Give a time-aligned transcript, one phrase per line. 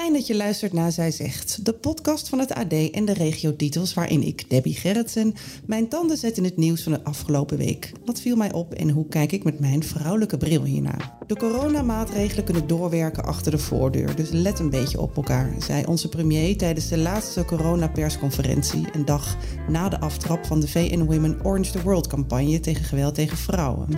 [0.00, 3.56] Fijn dat je luistert naar Zij Zegt, de podcast van het AD en de regio
[3.56, 5.34] Titels, waarin ik, Debbie Gerritsen,
[5.66, 7.92] mijn tanden zet in het nieuws van de afgelopen week.
[8.04, 11.16] Wat viel mij op en hoe kijk ik met mijn vrouwelijke bril hiernaar?
[11.26, 16.08] De coronamaatregelen kunnen doorwerken achter de voordeur, dus let een beetje op elkaar, zei onze
[16.08, 19.36] premier tijdens de laatste coronapersconferentie, een dag
[19.68, 23.88] na de aftrap van de VN Women Orange the World campagne tegen geweld tegen vrouwen.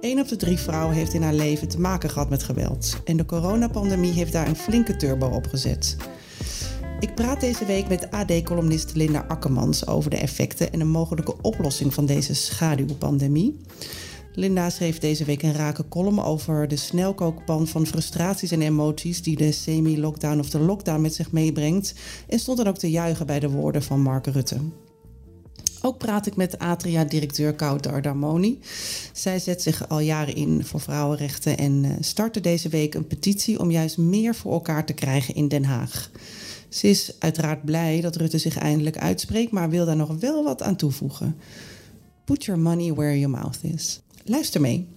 [0.00, 3.00] Een op de drie vrouwen heeft in haar leven te maken gehad met geweld.
[3.04, 5.96] En de coronapandemie heeft daar een flinke turbo op gezet.
[7.00, 11.94] Ik praat deze week met AD-columnist Linda Akkermans over de effecten en een mogelijke oplossing
[11.94, 13.56] van deze schaduwpandemie.
[14.34, 19.36] Linda schreef deze week een rake column over de snelkookpan van frustraties en emoties die
[19.36, 21.94] de semi-lockdown of de lockdown met zich meebrengt.
[22.28, 24.56] En stond dan ook te juichen bij de woorden van Mark Rutte.
[25.82, 28.58] Ook praat ik met Atria-directeur Kouter Ardamoni.
[29.12, 33.60] Zij zet zich al jaren in voor vrouwenrechten en uh, startte deze week een petitie
[33.60, 36.10] om juist meer voor elkaar te krijgen in Den Haag.
[36.68, 40.62] Ze is uiteraard blij dat Rutte zich eindelijk uitspreekt, maar wil daar nog wel wat
[40.62, 41.36] aan toevoegen.
[42.24, 44.00] Put your money where your mouth is.
[44.24, 44.88] Luister mee.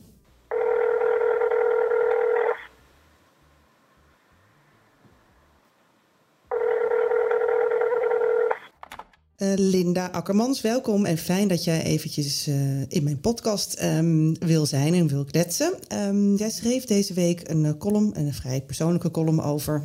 [9.44, 12.56] Uh, Linda Akkermans, welkom en fijn dat jij eventjes uh,
[12.88, 15.74] in mijn podcast um, wil zijn en wil kletsen.
[15.94, 19.84] Um, jij schreef deze week een uh, column, een vrij persoonlijke column over,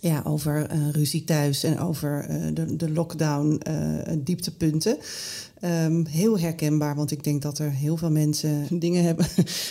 [0.00, 3.60] ja, over ruzie thuis en over de, de lockdown
[4.18, 4.98] dieptepunten.
[5.64, 9.26] Um, heel herkenbaar, want ik denk dat er heel veel mensen dingen hebben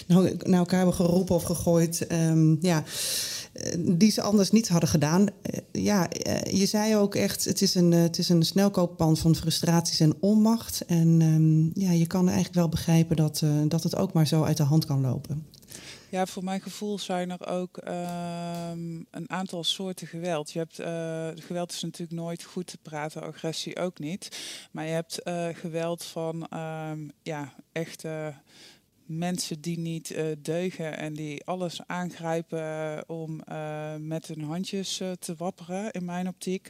[0.44, 2.08] naar elkaar hebben geroepen of gegooid.
[2.62, 2.84] ja
[3.80, 5.22] die ze anders niet hadden gedaan.
[5.22, 9.36] Uh, ja, uh, je zei ook echt, het is een, het is een snelkooppan van
[9.36, 10.86] frustraties en onmacht.
[10.86, 14.58] En um, ja, je kan eigenlijk wel begrijpen dat, dat het ook maar zo uit
[14.58, 15.46] de hand kan lopen.
[16.10, 20.52] Ja, voor mijn gevoel zijn er ook um, een aantal soorten geweld.
[20.52, 20.76] Je hebt,
[21.46, 24.38] geweld is natuurlijk nooit goed te praten, agressie ook niet.
[24.72, 25.22] Maar je hebt
[25.54, 28.04] geweld van um, ja, echt
[29.08, 35.02] mensen die niet uh, deugen en die alles aangrijpen uh, om uh, met hun handjes
[35.20, 36.70] te wapperen, in mijn optiek.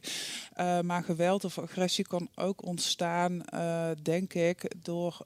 [0.81, 3.43] maar geweld of agressie kan ook ontstaan,
[4.01, 5.25] denk ik, door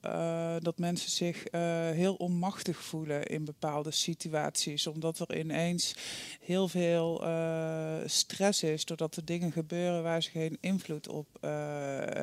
[0.59, 1.43] dat mensen zich
[1.93, 4.87] heel onmachtig voelen in bepaalde situaties.
[4.87, 5.95] Omdat er ineens
[6.41, 7.23] heel veel
[8.05, 11.27] stress is, doordat er dingen gebeuren waar ze geen invloed op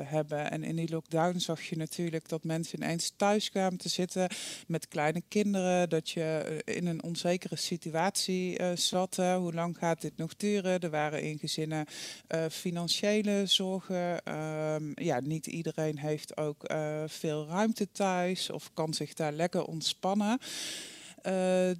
[0.04, 0.50] hebben.
[0.50, 4.28] En in die lockdown zag je natuurlijk dat mensen ineens thuis kwamen te zitten
[4.66, 9.16] met kleine kinderen, dat je eh, in een onzekere situatie uh, zat.
[9.16, 10.80] hoe lang gaat dit nog duren?
[10.80, 11.86] Er waren in gezinnen
[12.28, 14.34] uh, financiële zorgen.
[14.74, 16.72] Um, ja, niet iedereen heeft ook
[17.06, 20.38] veel ruimte thuis of kan zich daar lekker ontspannen.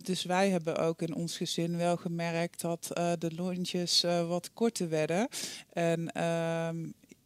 [0.02, 5.28] Dus wij hebben ook in ons gezin wel gemerkt dat de lontjes wat korter werden.
[5.72, 6.76] En ehm,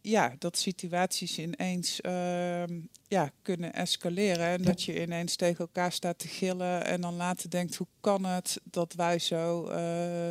[0.03, 2.63] ja, dat situaties ineens uh,
[3.07, 4.45] ja, kunnen escaleren.
[4.45, 8.25] En dat je ineens tegen elkaar staat te gillen en dan later denkt, hoe kan
[8.25, 10.29] het dat wij zo, uh,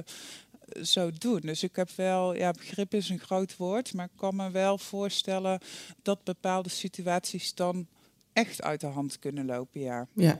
[0.83, 1.41] zo doen?
[1.41, 4.79] Dus ik heb wel, ja, begrip is een groot woord, maar ik kan me wel
[4.79, 5.61] voorstellen
[6.03, 7.87] dat bepaalde situaties dan
[8.33, 10.09] echt uit de hand kunnen lopen, ja.
[10.15, 10.39] Ja,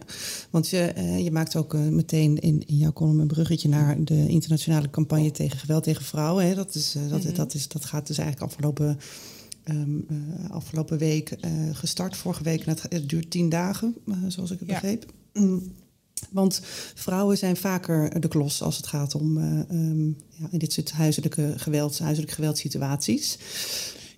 [0.51, 4.05] want je, uh, je maakt ook uh, meteen in, in jouw column een bruggetje naar
[4.05, 6.47] de internationale campagne tegen geweld tegen vrouwen.
[6.47, 6.55] Hè.
[6.55, 7.35] Dat, is, uh, dat, mm -hmm.
[7.35, 8.99] dat, is, dat gaat dus eigenlijk afgelopen,
[9.65, 10.07] um,
[10.51, 11.37] afgelopen week
[11.73, 12.17] gestart.
[12.17, 13.95] Vorige week, het, het duurt tien dagen,
[14.29, 14.75] zoals ik het ja.
[14.75, 15.13] begreep.
[15.33, 15.73] Mm.
[16.31, 16.61] Want
[16.95, 21.55] vrouwen zijn vaker de klos als het gaat om um, ja, in dit soort huiselijke
[21.57, 23.39] geweld, huiselijke geweldsituaties.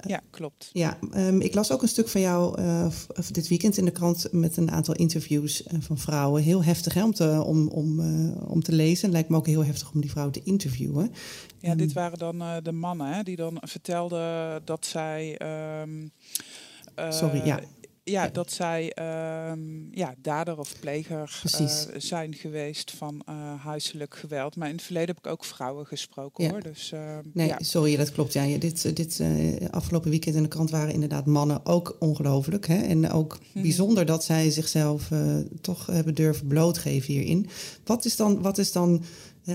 [0.07, 0.71] Ja, klopt.
[0.73, 2.87] Ja, um, ik las ook een stuk van jou uh,
[3.31, 6.43] dit weekend in de krant met een aantal interviews uh, van vrouwen.
[6.43, 9.11] Heel heftig hè, om, te, om, om, uh, om te lezen.
[9.11, 11.13] Lijkt me ook heel heftig om die vrouwen te interviewen.
[11.59, 15.41] Ja, um, dit waren dan de mannen hè, die dan vertelden dat zij.
[15.83, 16.11] Um,
[17.11, 17.61] Sorry, ja
[18.05, 18.93] ja, dat zij
[19.51, 23.35] um, ja, dader of pleger uh, zijn geweest van uh,
[23.65, 24.57] huiselijk geweld.
[24.57, 26.51] Maar in het verleden heb ik ook vrouwen gesproken ja.
[26.51, 26.63] hoor.
[26.63, 27.59] Dus, uh, nee, ja.
[27.61, 28.33] sorry, dat klopt.
[28.33, 32.67] Ja, dit dit eh, afgelopen weekend in de krant waren inderdaad mannen ook ongelooflijk.
[32.67, 32.83] Hè?
[32.83, 33.63] En ook mm-hmm.
[33.63, 35.11] bijzonder dat zij zichzelf
[35.61, 37.49] toch hebben durven blootgeven hierin.
[37.85, 39.05] Wat is dan, wat is dan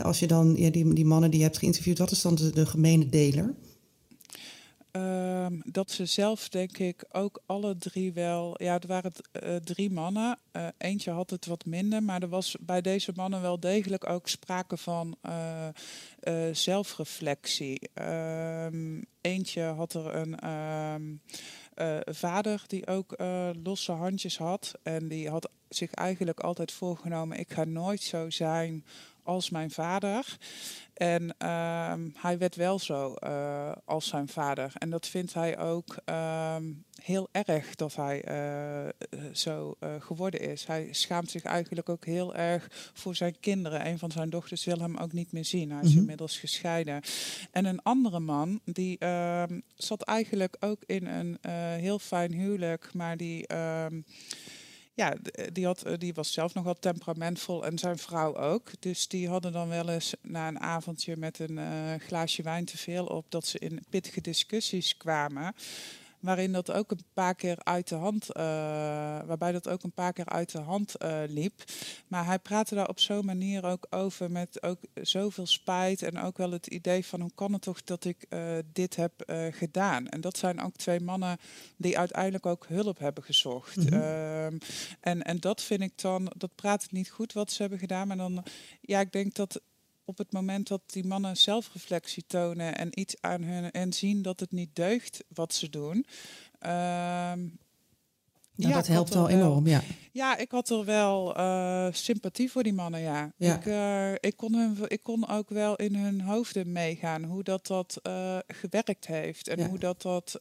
[0.02, 2.52] als je dan ja, die, die mannen die je hebt geïnterviewd, wat is dan de,
[2.52, 3.54] de gemene deler?
[4.92, 8.64] Um, dat ze zelf, denk ik, ook alle drie wel.
[8.64, 9.12] Ja, er waren
[9.44, 10.38] uh, drie mannen.
[10.54, 14.28] Uh, eentje had het wat minder, maar er was bij deze mannen wel degelijk ook
[14.28, 15.68] sprake van uh,
[16.52, 17.90] zelfreflectie.
[18.02, 20.50] Um, eentje had er een.
[20.50, 21.22] Um,
[22.06, 23.16] vader die ook
[23.64, 24.72] losse handjes had.
[24.84, 28.86] En die had zich eigenlijk altijd voorgenomen: ik ga nooit zo zijn
[29.24, 30.38] als mijn vader.
[31.00, 34.72] En ehm, hij werd wel zo uh, als zijn vader.
[34.78, 40.66] En dat vindt hij ook um, heel erg dat hij uh, zo uh, geworden is.
[40.66, 43.88] Hij schaamt zich eigenlijk ook heel erg voor zijn kinderen.
[43.88, 45.72] Een van zijn dochters wil hem ook niet meer zien.
[45.72, 46.00] Hij is Mhm.
[46.00, 47.02] inmiddels gescheiden.
[47.52, 51.38] En een andere man, die ehm, zat eigenlijk ook in een
[51.80, 54.02] heel fijn huwelijk, maar die ehm,
[55.00, 58.72] ja, d- die, had, eh, die was zelf nog wat temperamentvol en zijn vrouw ook.
[58.80, 62.78] Dus die hadden dan wel eens na een avondje met een eh, glaasje wijn te
[62.78, 65.56] veel op, dat ze in pittige discussies kwamen.
[66.20, 68.44] Waarin dat ook een paar keer uit de hand, eh,
[69.26, 71.64] waarbij dat ook een paar keer uit de hand eh, liep.
[72.08, 76.38] Maar hij praatte daar op zo'n manier ook over met ook zoveel spijt en ook
[76.38, 79.14] wel het idee van hoe kan het toch dat ik eh, dit heb
[79.52, 80.08] gedaan.
[80.08, 81.38] En dat zijn ook twee mannen
[81.78, 83.76] die uiteindelijk ook hulp hebben gezocht.
[83.76, 83.94] Mhm.
[83.94, 84.58] Ehm,
[85.00, 88.08] en, en dat vind ik dan, dat praat het niet goed wat ze hebben gedaan.
[88.08, 88.44] Maar dan,
[88.82, 89.62] ja, ik denk dat
[90.10, 94.40] op het moment dat die mannen zelfreflectie tonen en iets aan hun en zien dat
[94.40, 96.06] het niet deugt wat ze doen.
[98.60, 99.82] Nou, ja, dat helpt al enorm, ja.
[100.12, 103.32] ja, ik had er wel eh, sympathie voor die mannen, ja.
[103.38, 103.56] Ja.
[103.56, 107.68] Ik, eh, ik, kon hun, ik kon ook wel in hun hoofden meegaan hoe dat,
[107.68, 109.68] dat eh, gewerkt heeft en Ja.
[109.68, 110.38] hoe dat, dat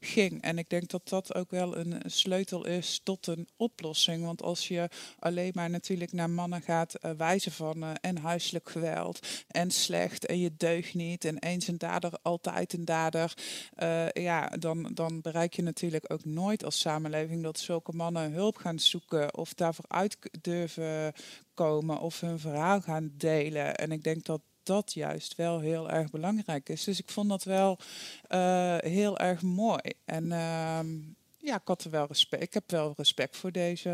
[0.00, 0.42] ging.
[0.42, 4.24] En ik denk dat dat ook wel een sleutel is tot een oplossing.
[4.24, 4.88] Want als je
[5.18, 10.50] alleen maar natuurlijk naar mannen gaat wijzen van en huiselijk geweld en slecht en je
[10.56, 13.34] deugt niet en eens een dader, altijd een dader.
[14.12, 18.78] ja, dan, dan bereik je natuurlijk ook nooit als samenleving dat zulke mannen hulp gaan
[18.78, 21.12] zoeken of daarvoor uit durven
[21.54, 23.76] komen of hun verhaal gaan delen.
[23.76, 26.84] En ik denk dat dat juist wel heel erg belangrijk is.
[26.84, 27.78] Dus ik vond dat wel
[28.22, 29.92] eh, heel erg mooi.
[30.04, 30.88] En ehm,
[31.42, 32.42] ja, ik had er wel respect.
[32.42, 33.90] Ik heb wel respect voor deze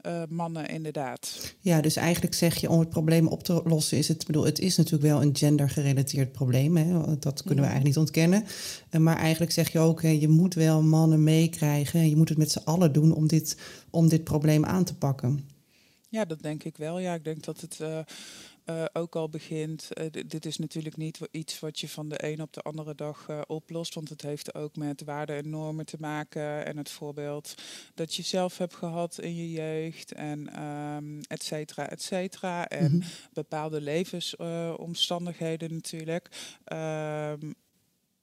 [0.00, 1.54] eh, mannen, inderdaad.
[1.60, 4.58] Ja, dus eigenlijk zeg je om het probleem op te lossen is het, bedoel, het
[4.58, 7.18] is natuurlijk wel een gendergerelateerd probleem, hè?
[7.18, 8.44] dat kunnen we eigenlijk niet ontkennen.
[8.90, 12.28] Eh, Maar eigenlijk zeg je ook, hè, je moet wel mannen meekrijgen en je moet
[12.28, 13.56] het met z'n allen doen om dit,
[13.90, 15.48] om dit probleem aan te pakken.
[16.10, 16.98] Ja, dat denk ik wel.
[16.98, 17.98] Ja, ik denk dat het eh,
[18.64, 19.92] eh, ook al begint.
[19.92, 23.46] eh, dit is natuurlijk niet iets wat je van de een op de andere dag
[23.46, 23.94] oplost.
[23.94, 26.66] Want het heeft ook met waarden en normen te maken.
[26.66, 27.54] En het voorbeeld
[27.94, 30.12] dat je zelf hebt gehad in je jeugd.
[30.12, 32.68] En ehm et cetera, et cetera.
[32.68, 33.06] En Mhm.
[33.32, 36.28] bepaalde levensomstandigheden natuurlijk.
[36.64, 37.52] Ehm,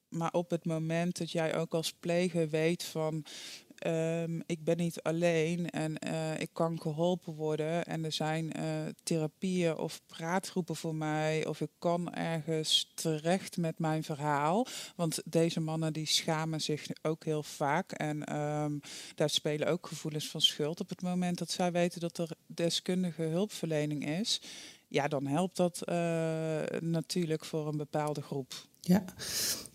[0.09, 3.25] maar op het moment dat jij ook als pleger weet van
[3.79, 8.63] ehm, ik ben niet alleen en eh, ik kan geholpen worden en er zijn eh,
[9.03, 14.67] therapieën of praatgroepen voor mij of ik kan ergens terecht met mijn verhaal.
[14.95, 18.77] Want deze mannen die schamen zich ook heel vaak en ehm,
[19.15, 23.23] daar spelen ook gevoelens van schuld op het moment dat zij weten dat er deskundige
[23.23, 24.41] hulpverlening is.
[24.87, 28.53] Ja, dan helpt dat eh, natuurlijk voor een bepaalde groep.
[28.87, 29.03] Ja.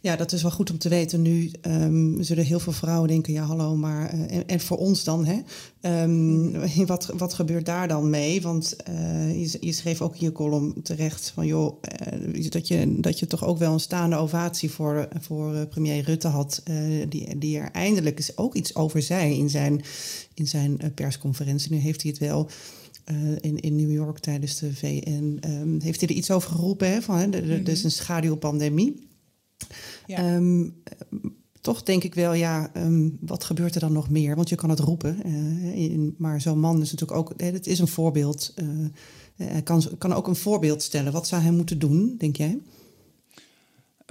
[0.00, 1.22] ja, dat is wel goed om te weten.
[1.22, 5.04] Nu ehm, zullen heel veel vrouwen denken, ja hallo, maar eh, en, en voor ons
[5.04, 5.40] dan, hè?
[5.80, 8.42] Ehm, wat, wat gebeurt daar dan mee?
[8.42, 13.00] Want eh, je, je schreef ook in je column terecht van, joh, eh, dat, je,
[13.00, 16.62] dat je toch ook wel een staande ovatie voor, voor premier Rutte had,
[17.08, 19.82] die, die er eindelijk eens ook iets over zei in zijn,
[20.34, 21.72] in zijn persconferentie.
[21.72, 22.48] Nu heeft hij het wel
[23.04, 25.36] eh, in, in New York tijdens de VN.
[25.40, 26.90] ehm, heeft hij er iets over geroepen?
[26.92, 27.02] Hè?
[27.02, 27.84] Van, hè, er- is Mhm.
[27.86, 29.08] een schaduwpandemie.
[30.06, 30.16] Ja.
[30.16, 30.68] Ehm,
[31.60, 34.36] toch denk ik wel, ja, ehm, wat gebeurt er dan nog meer?
[34.36, 35.22] Want je kan het roepen.
[35.24, 38.52] eh, in- maar zo'n man is natuurlijk ook, hè, het is een voorbeeld.
[38.54, 38.66] eh,
[39.36, 41.12] hij kan, kan ook een voorbeeld stellen.
[41.12, 42.58] Wat zou hij moeten doen, denk jij?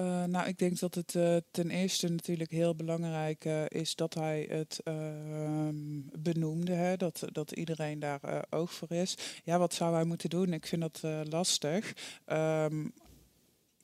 [0.01, 4.13] Eh, nou, ik denk dat het eh, ten eerste natuurlijk heel belangrijk eh, is dat
[4.13, 5.75] hij het ehm,
[6.19, 6.73] benoemde.
[6.73, 6.97] Hè?
[6.97, 9.17] Dat, dat iedereen daar oog voor is.
[9.43, 10.53] Ja, wat zou hij moeten doen?
[10.53, 11.93] Ik vind dat lastig.
[12.25, 12.87] Ehm,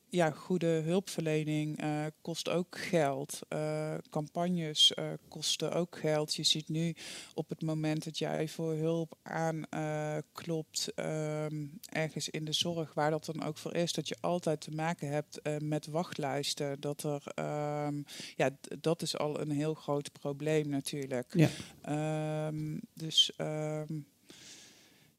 [0.09, 3.39] ja, goede hulpverlening eh, kost ook geld.
[3.47, 6.35] Eh, campagnes eh, kosten ook geld.
[6.35, 6.95] Je ziet nu
[7.33, 13.25] op het moment dat jij voor hulp aanklopt ehm, ergens in de zorg, waar dat
[13.25, 16.79] dan ook voor is, dat je altijd te maken hebt met wachtlijsten.
[16.79, 18.01] Dat er, ehm,
[18.35, 18.49] ja,
[18.79, 21.33] dat is al een heel groot probleem natuurlijk.
[21.33, 21.49] Ja.
[21.81, 23.31] Ehm, dus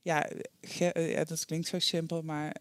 [0.03, 0.27] ja,
[0.95, 2.53] ja, dat klinkt zo simpel, maar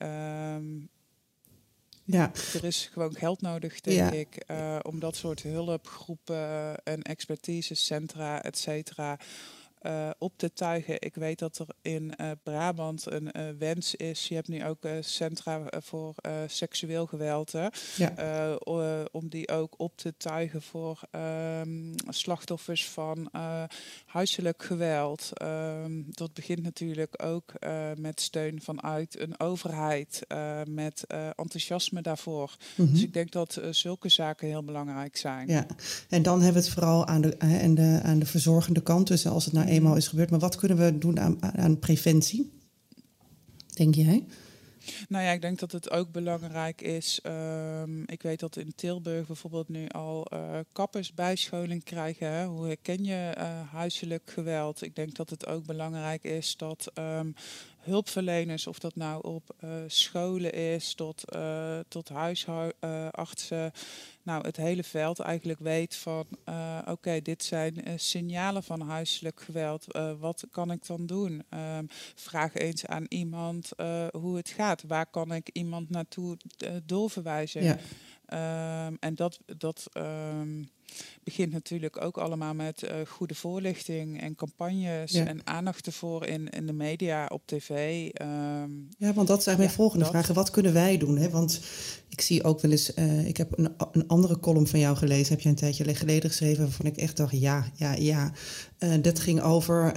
[2.10, 4.12] Ja, er is gewoon geld nodig, denk Ja.
[4.12, 9.18] ik, eh, om dat soort hulpgroepen en expertisecentra, et cetera,
[9.81, 10.96] uh, op te tuigen.
[11.01, 14.27] Ik weet dat er in uh, Brabant een uh, wens is.
[14.27, 16.15] Je hebt nu ook centra voor
[16.48, 17.53] seksueel geweld.
[17.96, 18.57] Ja.
[19.12, 21.00] om die ook op te tuigen voor
[21.62, 23.29] um, slachtoffers van
[24.05, 25.29] huiselijk geweld.
[25.41, 27.53] Um, dat begint natuurlijk ook
[27.98, 30.22] met steun vanuit een overheid.
[30.69, 31.03] met
[31.36, 32.55] enthousiasme daarvoor.
[32.75, 32.93] Mm -hmm.
[32.93, 35.48] Dus ik denk dat zulke zaken heel belangrijk zijn.
[35.48, 35.65] Ja,
[36.10, 39.07] en dan hebben we het vooral aan de, en de, aan de verzorgende kant.
[39.07, 40.29] Dus als het nou eenmaal is gebeurd.
[40.29, 42.51] Maar wat kunnen we doen aan, aan preventie?
[43.75, 44.25] Denk jij?
[45.09, 47.19] Nou ja, ik denk dat het ook belangrijk is.
[47.24, 52.31] Um, ik weet dat in Tilburg bijvoorbeeld nu al uh, kappers bijscholing krijgen.
[52.31, 52.45] Hè?
[52.45, 54.81] Hoe herken je uh, huiselijk geweld?
[54.81, 57.33] Ik denk dat het ook belangrijk is dat um,
[57.88, 63.72] hulpverleners, of dat nou op uh, scholen is, tot, uh, tot huisartsen,
[64.24, 69.41] nou het hele veld eigenlijk weet van uh, oké, okay, dit zijn signalen van huiselijk
[69.41, 69.86] geweld.
[70.20, 71.44] wat kan ik dan doen?
[71.50, 73.72] Um, vraag eens aan iemand
[74.12, 74.84] hoe het gaat.
[74.88, 76.38] Waar kan ik iemand naartoe
[76.86, 77.63] doorverwijzen?
[77.63, 77.77] Ja.
[78.88, 80.70] Um, en dat, dat um,
[81.24, 86.65] begint natuurlijk ook allemaal met uh, goede voorlichting en campagnes en aandacht ervoor in, in
[86.67, 87.70] de media, op tv.
[88.22, 90.13] Um, ja, want dat zijn mijn ja, volgende dat.
[90.13, 90.36] vragen.
[90.36, 91.17] Wat kunnen wij doen?
[91.17, 91.29] Hè?
[91.29, 91.62] Want
[92.10, 95.34] ik zie ook wel eens, uh, ik heb een, een andere column van jou gelezen,
[95.34, 98.32] heb je een tijdje geleden geschreven, waarvan ik echt dacht, ja, ja, ja.
[98.79, 99.96] Uh, dat ging over,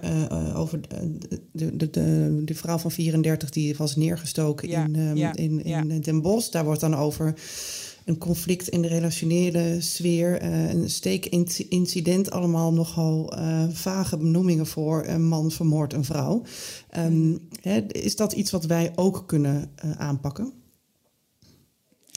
[0.54, 6.00] over de, de, de, de, vrouw van 34 die was neergestoken ja, in, in, in
[6.00, 6.50] Den Bosch.
[6.50, 7.34] Daar wordt dan over
[8.04, 15.06] een conflict in de relationele sfeer, uh, een steekincident, allemaal nogal uh, vage benoemingen voor
[15.06, 16.42] een man vermoord een vrouw.
[16.98, 20.52] Um, hè, is dat iets wat wij ook kunnen uh, aanpakken?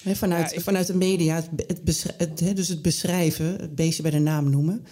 [0.05, 0.63] Vanuit, ja, ik...
[0.63, 4.85] vanuit de media, het, het, het, dus het beschrijven, het beestje bij de naam noemen.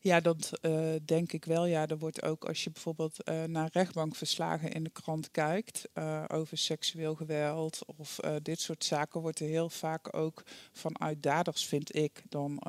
[0.00, 1.66] Ja, dat uh, denk ik wel.
[1.66, 6.24] Ja, er wordt ook als je bijvoorbeeld uh, naar rechtbankverslagen in de krant kijkt uh,
[6.28, 11.96] over seksueel geweld of dit soort zaken, wordt er heel vaak ook vanuit daders, vind
[11.96, 12.62] ik, dan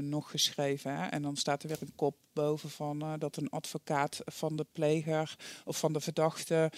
[0.00, 0.96] nog geschreven.
[0.96, 1.06] Hè?
[1.06, 5.36] En dan staat er weer een kop boven van dat een advocaat van de pleger
[5.64, 6.72] of van de verdachte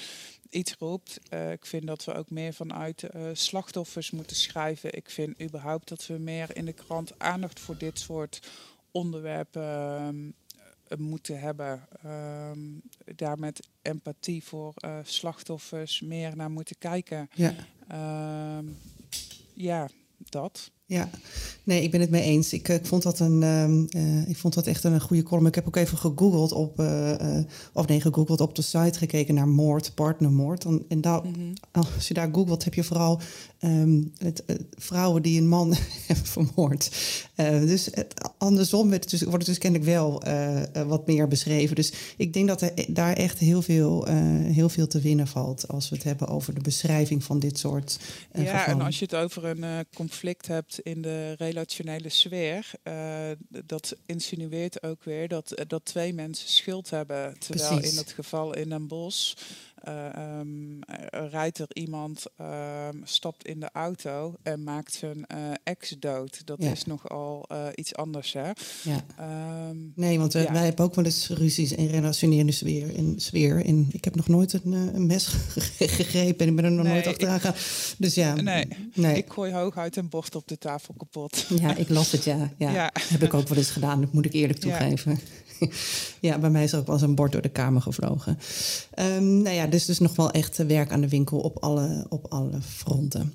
[0.51, 1.19] iets roept.
[1.53, 4.93] ik vind dat we ook meer vanuit slachtoffers moeten schrijven.
[4.93, 8.41] Ik vind überhaupt dat we meer in de krant aandacht voor dit soort
[8.91, 10.35] onderwerpen
[10.89, 11.89] uh, moeten hebben.
[12.05, 12.51] Uh,
[13.17, 17.29] daar met empathie voor uh, slachtoffers meer naar moeten kijken.
[17.35, 17.55] Ja,
[17.89, 18.67] ehm,
[19.55, 20.71] ja dat.
[20.89, 21.09] Ja,
[21.63, 22.53] nee, ik ben het mee eens.
[22.53, 23.43] Ik, ik vond dat een,
[23.97, 25.47] uh, ik vond dat echt een goede column.
[25.47, 27.39] Ik heb ook even gegoogeld op, uh,
[27.73, 30.65] of nee, gegoogeld op de site gekeken naar moord, partnermoord.
[30.65, 31.53] En, en daar, mm -hmm.
[31.73, 33.21] als je daar googelt, heb je vooral
[33.61, 34.45] um, het,
[34.77, 35.75] vrouwen die een man
[36.07, 36.91] hebben vermoord.
[37.37, 40.23] dus het, andersom werd het dus, wordt het dus kennelijk wel
[40.87, 41.77] wat meer beschreven.
[41.77, 44.07] Dus ik denk dat er daar echt heel veel,
[44.43, 47.99] heel veel te winnen valt als we het hebben over de beschrijving van dit soort.
[48.33, 48.81] ja, gevallen.
[48.81, 54.83] en als je het over een conflict hebt in de relationele sfeer, uh, dat insinueert
[54.83, 57.39] ook weer dat, dat twee mensen schuld hebben.
[57.39, 57.93] Terwijl Precies.
[57.93, 59.37] in het geval in een bos
[59.89, 60.79] uh, um,
[61.11, 66.47] rijdt er iemand, uh, stapt in de auto en maakt zijn uh, ex dood.
[66.47, 66.71] Dat ja.
[66.71, 68.51] is nogal iets anders, hè?
[68.83, 69.05] Ja.
[69.69, 70.53] Um, nee, want ja.
[70.53, 72.95] wij hebben ook wel eens ruzies in relationele sfeer.
[72.95, 73.65] In sfeer.
[73.65, 75.27] In, ik heb nog nooit een, een mes
[75.79, 77.97] gegrepen en ik ben er nog nee, nooit achteraan gegaan.
[77.99, 78.35] Dus ja.
[78.35, 78.69] Nee.
[78.95, 81.47] nee, ik gooi hooguit een bord op de tafel kapot.
[81.49, 82.53] Ja, ik las het, ja.
[82.57, 82.73] ja.
[82.81, 82.91] ja.
[83.09, 85.19] Heb ik ook wel eens gedaan, dat moet ik eerlijk toegeven.
[86.21, 88.39] ja, bij mij is er ook wel eens een bord door de kamer gevlogen.
[88.99, 92.27] Um, nou ja, dus, dus nog wel echt werk aan de winkel op alle, op
[92.29, 93.33] alle fronten.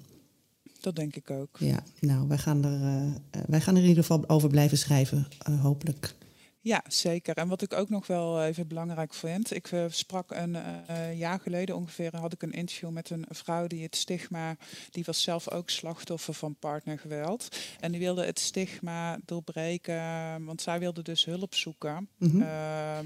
[0.82, 1.58] Dat denk ik ook.
[1.60, 5.28] Ja, nou, wij gaan er, uh, wij gaan er in ieder geval over blijven schrijven,
[5.50, 6.16] uh, hopelijk.
[6.64, 7.38] Ja, zeker.
[7.38, 9.56] En wat ik ook nog wel even belangrijk vind.
[9.56, 10.56] Ik uh, sprak een
[10.90, 14.56] uh, jaar geleden ongeveer, had ik een interview met een vrouw die het stigma,
[14.92, 17.58] die was zelf ook slachtoffer van partnergeweld.
[17.80, 22.10] En die wilde het stigma doorbreken, want zij wilde dus hulp zoeken.
[22.18, 22.42] Mm -hmm.
[22.42, 23.00] uh,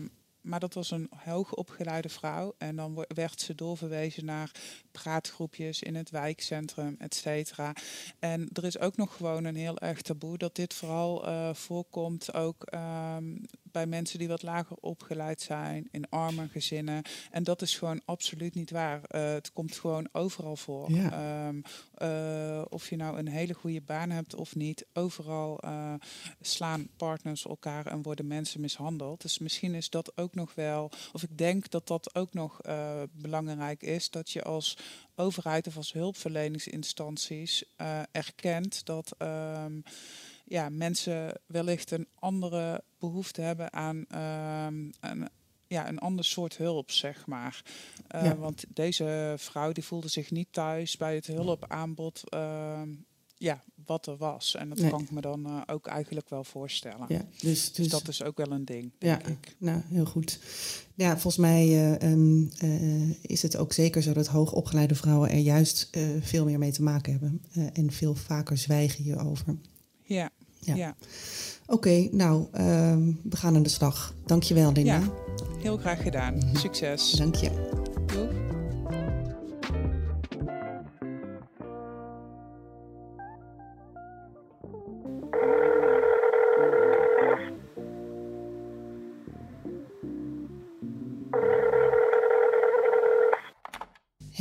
[0.47, 2.55] maar dat was een hoogopgeleide vrouw.
[2.57, 4.51] En dan werd ze doorverwezen naar
[4.91, 7.73] praatgroepjes in het wijkcentrum, et cetera.
[8.19, 12.33] En er is ook nog gewoon een heel erg taboe dat dit vooral uh, voorkomt
[12.33, 13.45] ook um,
[13.77, 17.03] bij mensen die wat lager opgeleid zijn, in arme gezinnen.
[17.31, 19.01] En dat is gewoon absoluut niet waar.
[19.11, 20.91] Uh, het komt gewoon overal voor.
[20.91, 21.47] Ja.
[21.47, 21.61] Um,
[21.97, 25.93] uh, of je nou een hele goede baan hebt of niet, overal uh,
[26.41, 29.21] slaan partners elkaar en worden mensen mishandeld.
[29.21, 32.61] Dus misschien is dat ook nog wel, of ik denk dat dat ook nog
[33.11, 34.77] belangrijk is, dat je als
[35.15, 37.63] overheid of als hulpverleningsinstanties
[38.11, 39.15] erkent dat.
[39.17, 39.83] Um,
[40.47, 45.29] ja, mensen wellicht een andere behoefte hebben aan ehm, een,
[45.67, 47.63] ja, een ander soort hulp, zeg maar.
[48.15, 48.35] Uh, ja.
[48.35, 52.23] Want deze vrouw die voelde zich niet thuis bij het hulpaanbod.
[52.33, 52.81] Uh,
[53.39, 54.55] ja, wat er was.
[54.55, 54.89] En dat nee.
[54.89, 57.05] kan ik me dan uh, ook eigenlijk wel voorstellen.
[57.07, 59.55] Ja, dus, dus, dus, dat is ook wel een ding, denk ja, ik.
[59.57, 60.39] Nou, heel goed.
[60.93, 65.89] Ja, volgens mij um, uh, is het ook zeker zo dat hoogopgeleide vrouwen er juist
[66.21, 67.41] veel meer mee te maken hebben.
[67.73, 69.57] en veel vaker zwijgen hierover.
[70.03, 70.31] Ja,
[70.67, 70.75] ja.
[70.75, 70.95] ja.
[71.65, 74.13] Oké, okay, nou, ehm, we gaan aan de slag.
[74.25, 74.93] Dankjewel, Linda.
[74.93, 75.01] Ja,
[75.61, 76.39] heel graag gedaan.
[76.53, 77.11] Succes.
[77.11, 77.85] Dank je.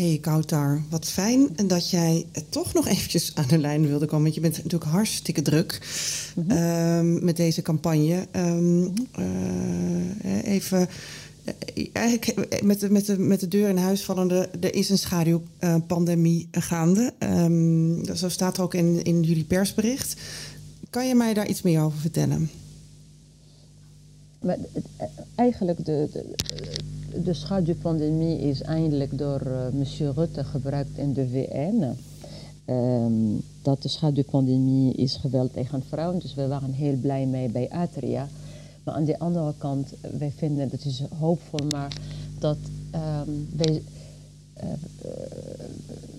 [0.06, 4.22] Hey, Kautar, wat fijn dat jij toch nog eventjes aan de lijn wilde komen.
[4.22, 5.80] Want je bent natuurlijk hartstikke druk
[6.34, 6.58] mm -hmm.
[6.58, 8.26] um, met deze campagne.
[8.36, 10.88] Um, uh, even,
[11.92, 16.48] eigenlijk met de, met, de, met de deur in huis vallende, er is een schaduwpandemie
[16.50, 17.12] gaande.
[17.18, 20.20] Um, zo staat er ook in, in jullie persbericht.
[20.90, 22.50] Kan je mij daar iets meer over vertellen?
[24.40, 24.58] Maar,
[25.34, 26.34] eigenlijk de, de
[27.24, 31.96] de schaduwpandemie is eindelijk door uh, monsieur Rutte gebruikt in de VN.
[32.72, 37.70] Um, dat de schaduwpandemie is geweld tegen vrouwen, dus we waren heel blij mee bij
[37.70, 38.28] Atria.
[38.82, 41.96] Maar aan de andere kant, wij vinden het is hoopvol, maar
[42.38, 42.56] dat
[42.94, 43.82] um, wij,
[44.56, 44.70] uh,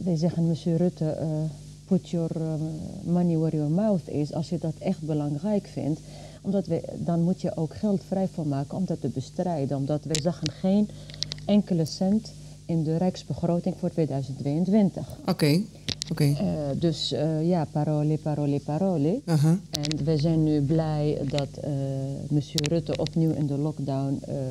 [0.04, 1.18] wij zeggen, monsieur Rutte,
[1.86, 2.32] put your
[3.04, 4.34] money where your mouth is.
[4.34, 6.00] Als je dat echt belangrijk vindt,
[6.48, 9.78] omdat we, dan moet je ook geld vrij voor maken om dat te bestrijden.
[9.78, 10.90] Omdat we zagen geen
[11.46, 12.32] enkele cent
[12.66, 15.08] in de rijksbegroting voor 2022.
[15.22, 15.30] Oké.
[15.30, 15.66] Okay.
[16.12, 16.30] Okay.
[16.30, 19.22] Uh, dus uh, ja, parole, parole, parole.
[19.26, 19.52] Uh -huh.
[19.70, 21.72] En we zijn nu blij dat uh,
[22.30, 24.50] monsieur Rutte opnieuw in de lockdown de,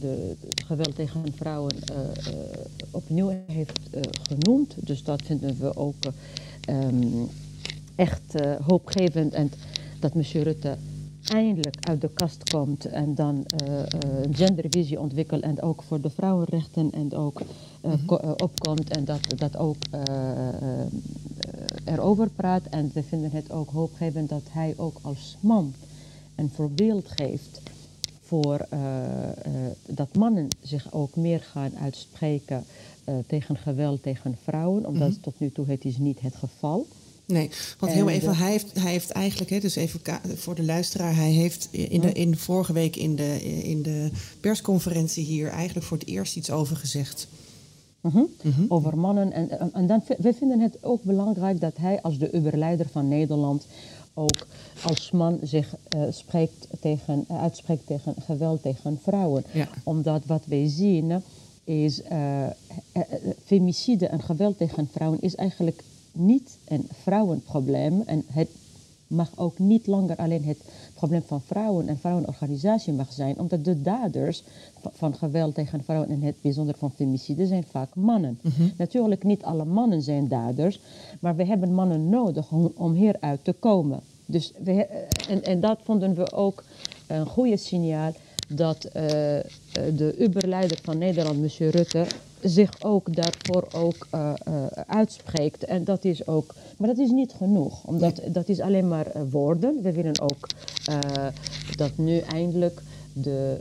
[0.00, 0.36] de,
[0.66, 1.74] geweld tegen vrouwen
[2.90, 3.80] opnieuw heeft
[4.22, 4.74] genoemd.
[4.76, 5.94] Dus dat vinden we ook
[6.68, 7.28] um,
[7.94, 8.34] echt
[8.66, 9.34] hoopgevend.
[9.34, 9.50] En
[10.00, 10.76] dat monsieur Rutte
[11.30, 13.84] eindelijk uit de kast komt en dan uh, uh,
[14.22, 18.18] een gendervisie ontwikkelt en ook voor de vrouwenrechten en ook mm -hmm.
[18.36, 19.76] opkomt en dat, dat ook
[21.84, 22.62] erover praat.
[22.70, 25.74] En we vinden het ook hoopgevend dat hij ook als man
[26.34, 27.60] een voorbeeld geeft
[28.20, 28.66] voor
[29.86, 32.64] dat mannen zich ook meer gaan uitspreken
[33.26, 35.22] tegen geweld tegen vrouwen, omdat mm -hmm.
[35.22, 37.03] tot nu toe het is niet het geval is.
[37.26, 40.00] Nee, want heel even, hij heeft, hij heeft eigenlijk, hè, dus even
[40.34, 44.10] voor de luisteraar, hij heeft in de, in vorige week in de, in de
[44.40, 47.28] persconferentie hier eigenlijk voor het eerst iets over gezegd.
[48.00, 48.26] Uh -huh.
[48.68, 49.32] Over mannen.
[49.32, 53.66] En, en dan, we vinden het ook belangrijk dat hij als de uberleider van Nederland
[54.14, 54.46] ook
[54.82, 59.44] als man zich uh, spreekt tegen, uh, uitspreekt tegen geweld tegen vrouwen.
[59.52, 59.68] Ja.
[59.84, 61.22] Omdat wat wij zien
[61.64, 62.46] is uh,
[63.44, 65.82] femicide en geweld tegen vrouwen is eigenlijk
[66.14, 68.02] niet een vrouwenprobleem.
[68.06, 68.48] En het
[69.06, 70.58] mag ook niet langer alleen het
[70.94, 73.38] probleem van vrouwen en vrouwenorganisatie mag zijn.
[73.38, 74.42] Omdat de daders
[74.92, 78.38] van geweld tegen vrouwen en het bijzonder van femicide zijn vaak mannen.
[78.42, 78.72] Mm -hmm.
[78.76, 80.80] Natuurlijk niet alle mannen zijn daders.
[81.20, 84.00] Maar we hebben mannen nodig om, om hieruit te komen.
[84.26, 84.86] Dus we,
[85.28, 86.64] en, en dat vonden we ook
[87.06, 88.12] een goede signaal
[88.48, 88.92] dat uh,
[89.72, 92.06] de uberleider van Nederland, monsieur Rutte,
[92.44, 95.64] zich ook daarvoor ook uh, uh, uitspreekt.
[95.64, 98.30] En dat is ook, maar dat is niet genoeg, omdat nee.
[98.30, 99.82] dat is alleen maar woorden.
[99.82, 100.48] We willen ook
[101.76, 103.60] dat nu eindelijk de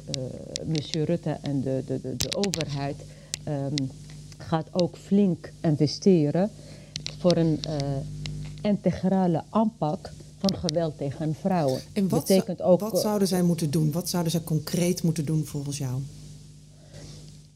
[0.65, 2.95] monsieur Rutte en de, de, de, de overheid
[3.47, 3.89] um,
[4.37, 6.49] gaat ook flink investeren
[7.19, 7.59] voor een
[8.61, 11.81] integrale aanpak van geweld tegen vrouwen.
[11.93, 13.91] En wat, Betekent ook, wat zouden zij moeten doen?
[13.91, 16.01] Wat zouden zij concreet moeten doen volgens jou?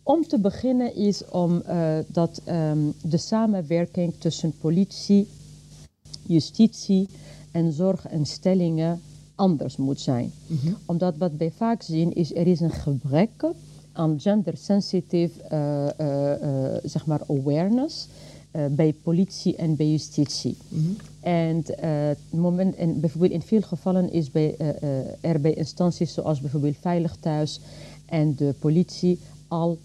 [0.08, 5.28] Om te beginnen is om uh, dat um, de samenwerking tussen politie,
[6.22, 7.08] justitie
[7.52, 9.02] en zorginstellingen
[9.36, 10.32] anders moet zijn.
[10.48, 10.76] Mm -hmm.
[10.86, 13.30] Omdat wat wij vaak zien is er is een gebrek
[13.92, 18.08] aan gender-sensitive uh, uh, zeg maar awareness
[18.70, 20.58] bij politie en bij justitie.
[20.68, 20.96] Mm -hmm.
[21.20, 26.14] En uh, moment, en bijvoorbeeld in veel gevallen is bij, uh, uh, er bij instanties
[26.14, 27.60] zoals bijvoorbeeld Veilig Thuis
[28.06, 29.78] en de politie al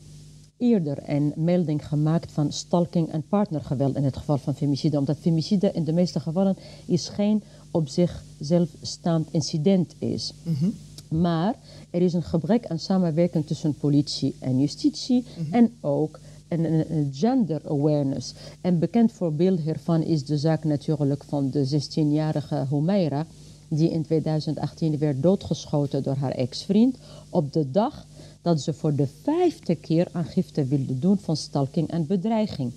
[0.63, 4.99] eerder een melding gemaakt van stalking en partnergeweld in het geval van femicide.
[4.99, 10.33] Omdat femicide in de meeste gevallen is geen op zichzelf staand incident is.
[10.43, 10.75] Mm -hmm.
[11.21, 11.55] Maar
[11.91, 15.53] er is een gebrek aan samenwerking tussen politie en justitie mm -hmm.
[15.53, 18.35] en ook een, gender awareness.
[18.61, 23.27] Een bekend voorbeeld hiervan is de zaak natuurlijk van de 16-jarige Humaira,
[23.77, 26.97] die in 2018 werd doodgeschoten door haar ex-vriend,
[27.29, 28.07] op de dag
[28.43, 32.73] dat ze voor de vijfde keer aangifte wilde doen van stalking en bedreiging.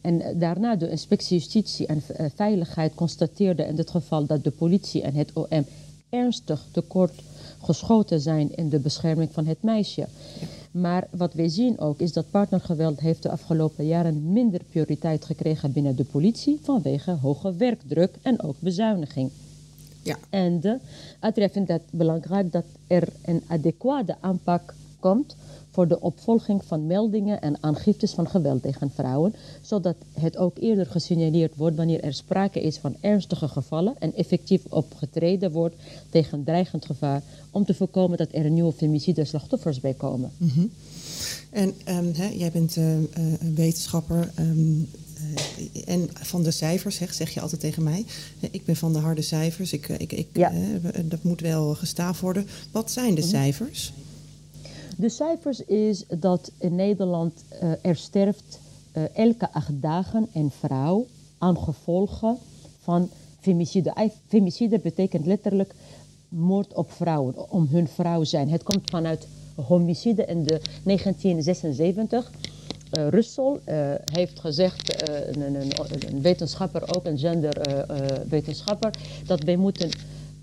[0.00, 4.50] En eh, daarna de inspectie justitie en eh, veiligheid constateerde in dit geval dat de
[4.50, 5.66] politie en het OM
[6.08, 7.22] ernstig tekort
[7.62, 10.06] geschoten zijn in de bescherming van het meisje.
[10.70, 15.72] Maar wat wij zien ook is dat partnergeweld heeft de afgelopen jaren minder prioriteit gekregen
[15.72, 19.30] binnen de politie vanwege hoge werkdruk en ook bezuiniging.
[20.02, 20.18] Ja.
[20.30, 20.78] En de
[21.20, 25.36] Adria vindt het belangrijk dat er een adequate aanpak komt
[25.72, 30.86] voor de opvolging van meldingen en aangiftes van geweld tegen vrouwen, zodat het ook eerder
[30.86, 35.74] gesignaleerd wordt wanneer er sprake is van ernstige gevallen en effectief opgetreden wordt
[36.10, 40.30] tegen dreigend gevaar om te voorkomen dat er nieuwe femicide slachtoffers bij komen.
[40.36, 40.66] Mhm.
[41.50, 42.84] En um, hè, jij bent uh,
[43.40, 44.30] een wetenschapper.
[44.38, 45.01] Um, uh,
[45.86, 48.04] en van de cijfers, zeg, zeg je altijd tegen mij.
[48.50, 49.72] Ik ben van de harde cijfers.
[49.72, 50.52] Ik, ik, ik, Ja.
[51.04, 52.46] dat moet wel gestaafd worden.
[52.70, 53.30] Wat zijn de Mhm.
[53.30, 53.92] cijfers?
[54.96, 58.58] De cijfers is dat in Nederland eh, er sterft
[58.92, 61.06] eh, elke acht dagen een vrouw
[61.38, 62.36] aan gevolgen
[62.82, 64.10] van femicide.
[64.28, 65.74] Femicide betekent letterlijk
[66.28, 68.48] moord op vrouwen, om hun vrouw zijn.
[68.50, 72.30] Het komt vanuit homicide in de 1976.
[72.92, 73.76] Eh Russell eh,
[74.12, 75.72] heeft gezegd, eh, een, een,
[76.08, 78.90] een- wetenschapper, ook een genderwetenschapper,
[79.26, 79.90] dat wij moeten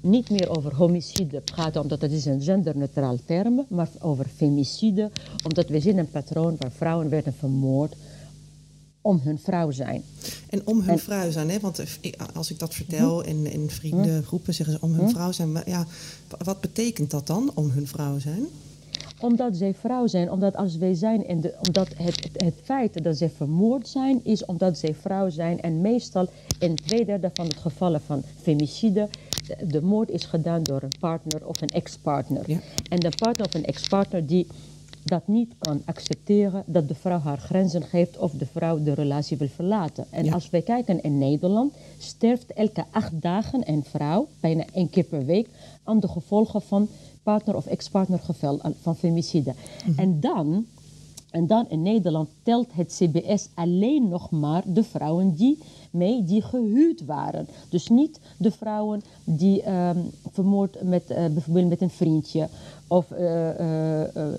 [0.02, 5.10] niet meer over homicide praten, omdat dat is een genderneutraal term, maar over femicide,
[5.44, 7.96] omdat we zien een patroon waar vrouwen werden vermoord
[9.02, 10.04] om hun vrouw zijn.
[10.50, 11.60] En om hun En- vrouw zijn, hè?
[11.60, 11.82] want
[12.36, 15.52] als ik dat vertel en in vriendengroepen zeggen ze om hun vrouw zijn.
[15.52, 15.86] Maar ja,
[16.44, 18.44] wat betekent dat dan, om hun vrouw zijn?
[19.22, 23.04] Omdat zij vrouw zijn, omdat als wij zijn en de, omdat het, het, het feit
[23.04, 25.62] dat zij vermoord zijn, is omdat zij vrouw zijn.
[25.62, 26.28] En meestal
[26.60, 29.08] in twee derde van de gevallen van femicide,
[29.48, 32.44] de, de moord is gedaan door een partner of een ex-partner.
[32.46, 32.60] Ja.
[32.90, 34.48] En de partner of een ex-partner die
[35.04, 39.38] dat niet kan accepteren, dat de vrouw haar grenzen geeft of de vrouw de relatie
[39.38, 40.06] wil verlaten.
[40.10, 40.34] En Ja.
[40.34, 45.26] als wij kijken in Nederland, sterft elke acht dagen een vrouw, bijna één keer per
[45.26, 45.48] week,
[45.84, 46.88] aan de gevolgen van
[47.30, 49.54] partner of ex-partner geval van femicide.
[49.96, 50.66] En dan,
[51.32, 55.58] en dan in Nederland telt het CBS alleen nog maar de vrouwen die
[55.92, 57.48] mee die gehuwd waren.
[57.70, 59.98] Dus niet de vrouwen die ehm,
[60.32, 62.48] vermoord met eh, bijvoorbeeld met een vriendje
[62.88, 64.36] of eh, eh,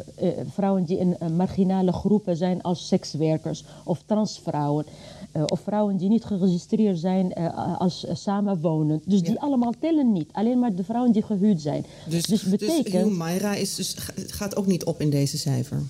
[0.49, 4.85] vrouwen die in marginale groepen zijn als sekswerkers of transvrouwen.
[5.33, 9.11] Eh, of vrouwen die niet geregistreerd zijn eh, als eh, samenwonend.
[9.11, 10.29] Dus die allemaal tellen niet.
[10.33, 11.85] Alleen maar de vrouwen die gehuwd zijn.
[12.09, 15.83] Dus, Dus betekent- Humaira is dus, ga- gaat ook niet op in deze cijfer.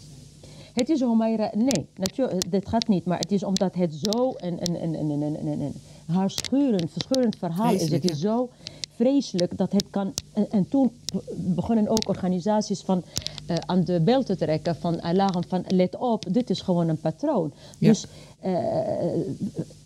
[0.72, 3.04] Het is Homaira, nee, natuurlijk, dit gaat niet.
[3.04, 7.36] Maar het is omdat het zo een, een, een, een, een, een, een, een verscheurend
[7.38, 7.90] verhaal is.
[7.90, 8.28] Het is ja.
[8.28, 8.48] zo
[9.00, 10.12] vreselijk dat het kan...
[10.32, 10.90] En, en toen
[11.36, 13.02] begonnen ook organisaties van,
[13.46, 17.00] eh, aan de bel te trekken van alarm van let op, dit is gewoon een
[17.00, 17.52] patroon.
[17.78, 17.88] Ja.
[17.88, 18.06] Dus,
[18.40, 18.52] eh,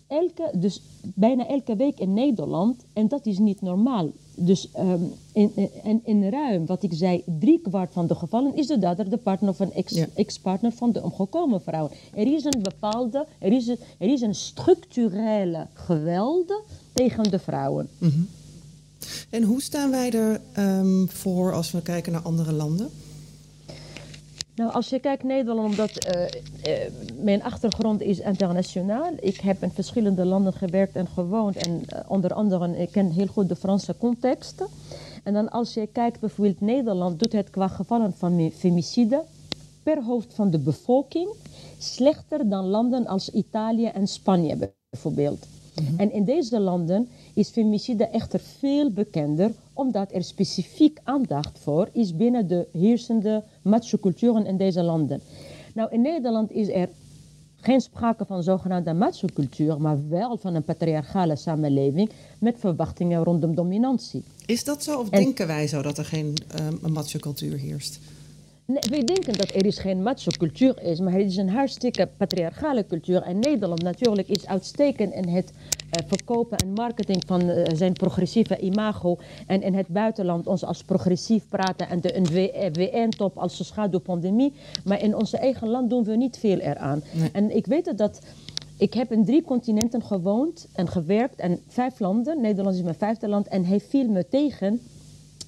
[0.07, 4.09] elke, dus bijna elke week in Nederland en dat is niet normaal.
[4.37, 5.01] Dus ehm,
[5.31, 5.51] in,
[5.83, 9.17] in, in ruim, wat ik zei, drie kwart van de gevallen is de dader de
[9.17, 10.05] partner of een Ja.
[10.15, 11.89] ex-partner van de omgekomen vrouw.
[12.15, 16.53] Er is een bepaalde, er is een, er is een structurele geweld
[16.93, 17.89] tegen de vrouwen.
[19.29, 22.89] En hoe staan wij er ehm, voor als we kijken naar andere landen?
[24.55, 26.91] Nou, als je kijkt Nederland, omdat eh, eh,
[27.21, 29.11] mijn achtergrond is internationaal.
[29.19, 31.55] Ik heb in verschillende landen gewerkt en gewoond.
[31.55, 34.63] En eh, onder andere, ik ken heel goed de Franse context.
[35.23, 39.23] En dan als je kijkt bijvoorbeeld Nederland, doet het qua gevallen van mi- femicide
[39.83, 41.27] per hoofd van de bevolking
[41.77, 45.45] slechter dan landen als Italië en Spanje bijvoorbeeld.
[45.97, 52.15] En in deze landen is femicide echter veel bekender, omdat er specifiek aandacht voor is
[52.15, 55.21] binnen de heersende macho-culturen in deze landen.
[55.73, 56.89] Nou, in Nederland is er
[57.61, 64.23] geen sprake van zogenaamde macho-cultuur, maar wel van een patriarchale samenleving met verwachtingen rondom dominantie.
[64.45, 66.33] Is dat zo of En- denken wij zo dat er geen
[66.83, 67.99] um, macho-cultuur heerst?
[68.67, 72.85] Nee, wij denken dat er is geen macho-cultuur is, maar het is een hartstikke patriarchale
[72.85, 73.21] cultuur.
[73.21, 75.51] En Nederland natuurlijk is uitstekend in het
[75.89, 79.17] eh, verkopen en marketing van eh, zijn progressieve imago.
[79.47, 84.53] En in het buitenland ons als progressief praten en de WN-top als een schaduwpandemie.
[84.83, 87.03] Maar in onze eigen land doen we niet veel eraan.
[87.13, 87.29] Nee.
[87.31, 88.21] En ik weet dat...
[88.77, 92.41] Ik heb in drie continenten gewoond en gewerkt en vijf landen.
[92.41, 93.47] Nederland is mijn vijfde land.
[93.47, 94.81] En hij viel me tegen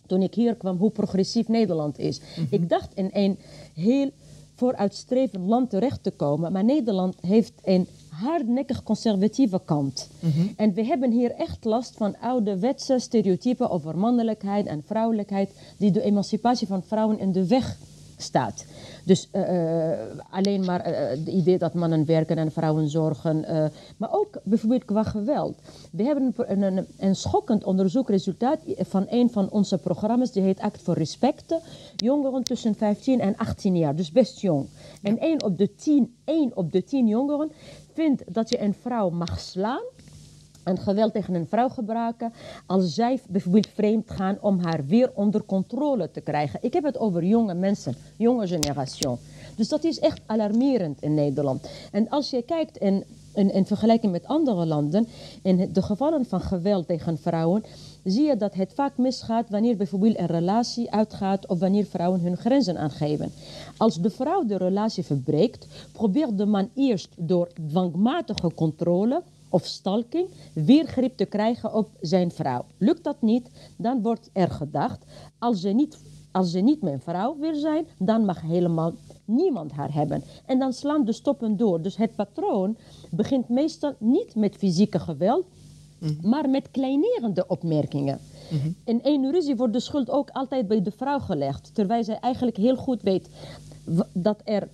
[0.08, 2.22] toen ik hier kwam hoe progressief Nederland is.
[2.50, 3.38] Ik dacht in een
[3.74, 4.12] heel
[4.56, 10.10] vooruitstrevend land terecht te komen, maar Nederland heeft een hardnekkig conservatieve kant.
[10.56, 16.02] En we hebben hier echt last van ouderwetse stereotypen over mannelijkheid en vrouwelijkheid, die de
[16.02, 17.78] emancipatie van vrouwen in de weg
[18.18, 18.66] staat.
[19.04, 19.92] Dus uh,
[20.30, 23.46] alleen maar uh, het idee dat mannen werken en vrouwen zorgen.
[23.50, 23.66] Uh,
[23.98, 25.58] maar ook bijvoorbeeld qua geweld.
[25.92, 30.32] We hebben een, een, een, schokkend onderzoekresultaat van een van onze programma's.
[30.32, 31.56] Die heet Act voor Respect.
[31.96, 34.68] Jongeren tussen 15 en 18 jaar, dus best jong.
[35.02, 37.52] En 1 op de 10, 1 op de 10 jongeren
[37.94, 39.84] vindt dat je een vrouw mag slaan
[40.68, 42.34] en geweld tegen een vrouw gebruiken
[42.66, 46.60] als zij bijvoorbeeld vreemd gaan om haar weer onder controle te krijgen.
[46.62, 49.08] Ik heb het over jonge mensen, jonge generatie.
[49.56, 51.70] Dus dat is echt alarmerend in Nederland.
[51.92, 53.04] En als je kijkt in,
[53.34, 55.08] in, in vergelijking met andere landen,
[55.42, 57.64] in de gevallen van geweld tegen vrouwen,
[58.04, 62.38] zie je dat het vaak misgaat wanneer bijvoorbeeld een relatie uitgaat of wanneer vrouwen hun
[62.38, 63.32] grenzen aangeven.
[63.78, 70.30] Als de vrouw de relatie verbreekt, probeert de man eerst door dwangmatige controle of stalking
[70.54, 72.66] weer grip te krijgen op zijn vrouw.
[72.78, 75.06] Lukt dat niet, dan wordt er gedacht,
[75.40, 75.98] als ze niet,
[76.32, 78.94] als ze niet mijn vrouw wil zijn, dan mag helemaal
[79.26, 80.24] niemand haar hebben.
[80.46, 81.82] En dan slaan de stoppen door.
[81.82, 82.78] Dus het patroon
[83.10, 85.46] begint meestal niet met fysieke geweld,
[86.00, 86.30] mhm.
[86.30, 88.20] maar met kleinerende opmerkingen.
[88.52, 88.72] Mhm.
[88.84, 92.58] In één ruzie wordt de schuld ook altijd bij de vrouw gelegd, terwijl zij eigenlijk
[92.58, 93.30] heel goed weet
[94.14, 94.68] dat er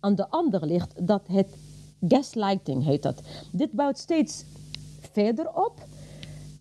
[0.00, 1.46] aan de ander ligt dat het
[2.08, 3.22] Gaslighting heet dat.
[3.52, 4.44] Dit bouwt steeds
[5.12, 5.86] verder op.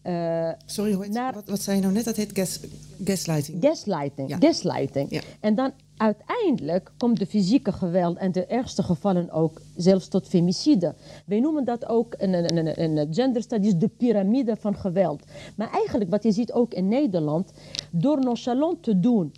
[0.03, 2.05] Uh, Sorry, hoe naar, wat, wat, zei je nou net?
[2.05, 2.59] Dat heet gas,
[3.03, 3.63] gaslighting.
[3.63, 4.37] Gaslighting, ja.
[4.37, 5.09] gaslighting.
[5.11, 5.21] Ja.
[5.39, 10.95] En dan uiteindelijk komt de fysieke geweld en de ergste gevallen ook zelfs tot femicide.
[11.25, 15.23] Wij noemen dat ook in, in, in gender studies de piramide van geweld.
[15.55, 17.51] Maar eigenlijk wat je ziet ook in Nederland,
[17.91, 19.33] door nonchalant te doen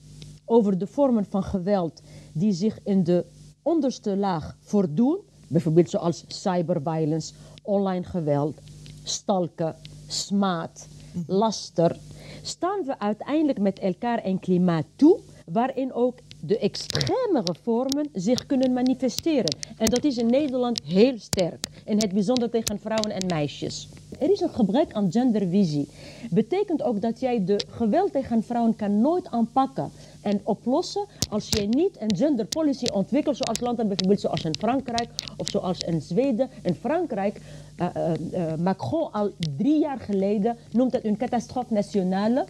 [0.45, 2.01] over de vormen van geweld
[2.33, 3.25] die zich in de
[3.61, 8.57] onderste laag voordoen, Bijvoorbeeld zoals cyberviolence, online geweld,
[9.03, 9.75] stalken,
[10.07, 10.87] smaad,
[11.27, 11.97] laster.
[12.41, 18.73] Staan we uiteindelijk met elkaar een klimaat toe waarin ook de extremere vormen zich kunnen
[18.73, 19.55] manifesteren.
[19.77, 21.67] En dat is in Nederland heel sterk.
[21.85, 23.89] In het bijzonder tegen vrouwen en meisjes.
[24.19, 25.87] Er is een gebrek aan gendervisie.
[26.29, 29.91] Betekent ook dat jij de geweld tegen vrouwen kan nooit aanpakken
[30.25, 35.09] en oplossen als je niet een gender policy ontwikkelt zoals landen bijvoorbeeld zoals in Frankrijk
[35.37, 36.49] of zoals in Zweden.
[36.61, 37.41] In Frankrijk,
[37.79, 37.87] uh,
[38.33, 42.45] uh, Macron al drie jaar geleden noemt het een catastrofe nationale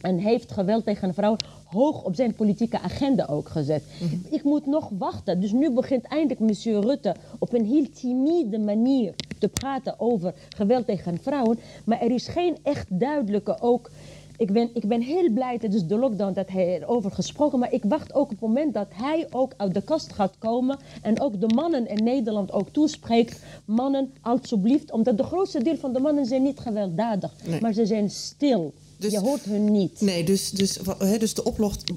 [0.00, 3.82] en heeft geweld tegen vrouwen hoog op zijn politieke agenda ook gezet.
[4.00, 4.34] Mhm.
[4.34, 5.40] Ik moet nog wachten.
[5.40, 10.86] Dus nu begint eindelijk monsieur Rutte op een heel timide manier te praten over geweld
[10.86, 11.58] tegen vrouwen.
[11.84, 13.90] Maar er is geen echt duidelijke ook
[14.38, 17.58] ik ben, ik ben heel blij tijdens de lockdown dat hij erover gesproken.
[17.58, 20.78] Maar ik wacht ook op het moment dat hij ook uit de kast gaat komen.
[21.02, 23.42] En ook de mannen in Nederland ook toespreekt.
[23.64, 24.90] Mannen, alsjeblieft.
[24.90, 27.32] Omdat de grootste deel van de mannen zijn niet gewelddadig.
[27.60, 28.72] Maar ze zijn stil.
[28.96, 30.00] Dus, je hoort hun niet.
[30.00, 30.78] Nee, dus, dus,
[31.18, 31.54] dus de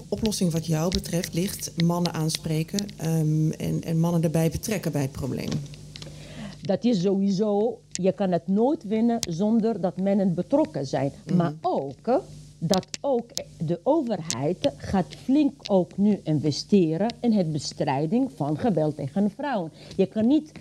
[0.09, 5.11] oplossing wat jou betreft ligt mannen aanspreken um, en, en mannen erbij betrekken bij het
[5.11, 5.49] probleem.
[6.61, 11.11] Dat is sowieso, je kan het nooit winnen zonder dat mannen betrokken zijn.
[11.25, 11.35] Mhm.
[11.35, 12.21] Maar ook
[12.63, 19.29] dat ook de overheid gaat flink ook nu investeren in het bestrijding van geweld tegen
[19.29, 19.71] vrouwen.
[19.95, 20.51] Je kan niet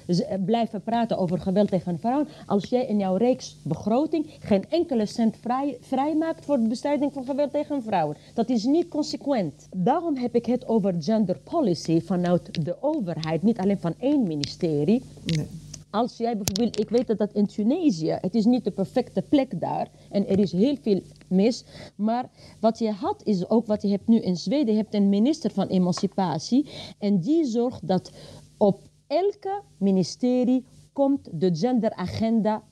[0.44, 5.76] blijven praten over geweld tegen vrouwen als jij in jouw reeksbegroting geen enkele cent vrij,
[5.80, 8.16] vrij maakt voor de bestrijding van geweld tegen vrouwen.
[8.34, 9.68] Dat is niet consequent.
[9.76, 15.02] Daarom heb ik het over gender policy vanuit de overheid, niet alleen van één ministerie.
[15.24, 15.59] Nee
[15.90, 19.60] als jij bijvoorbeeld, ik weet dat dat in Tunesië, het is niet de perfecte plek
[19.60, 21.64] daar en er is heel veel mis,
[21.96, 25.08] maar wat je had is ook wat je hebt nu in Zweden, je hebt een
[25.08, 26.66] minister van emancipatie
[26.98, 28.12] en die zorgt dat
[28.56, 32.62] op elke ministerie komt de genderagenda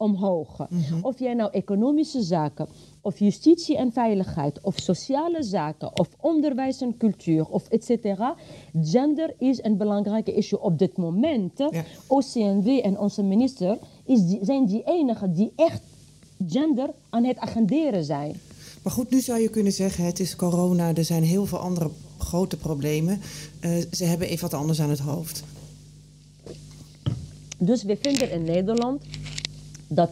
[0.00, 0.66] omhoog.
[0.68, 0.98] Mhm.
[1.02, 2.68] Of jij nou economische zaken,
[3.00, 8.34] of justitie en veiligheid, of sociale zaken, of onderwijs en cultuur, of et cetera.
[8.82, 11.58] Gender is een belangrijke issue op dit moment.
[11.58, 11.84] Ja.
[12.06, 15.82] OCNW en onze minister is die, zijn die enigen die echt
[16.48, 18.40] gender aan het agenderen zijn.
[18.82, 21.90] Maar goed, nu zou je kunnen zeggen, het is corona, er zijn heel veel andere
[22.18, 23.20] grote problemen.
[23.60, 25.42] Uh, ze hebben even wat anders aan het hoofd.
[27.58, 29.02] Dus we vinden in Nederland
[29.90, 30.10] dat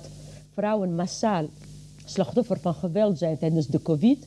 [0.54, 1.46] vrouwen massaal
[2.04, 4.26] slachtoffer van geweld zijn tijdens de COVID.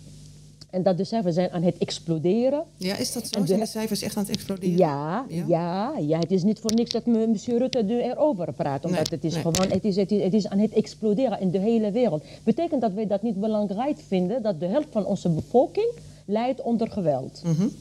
[0.70, 2.64] En dat de cijfers zijn aan het exploderen.
[2.78, 3.46] Ja, is dat zo?
[3.46, 4.78] Zijn de cijfers echt aan het exploderen?
[4.78, 8.86] Ja, ja, ja, Het is niet voor niks dat monsieur Rutte erover praat.
[8.86, 11.58] Omdat het is gewoon, het is, het, is, het is aan het exploderen in de
[11.58, 12.24] hele wereld.
[12.44, 15.92] Betekent dat wij dat niet belangrijk vinden, dat de helft van onze bevolking
[16.26, 17.42] lijdt onder geweld.
[17.46, 17.72] Mm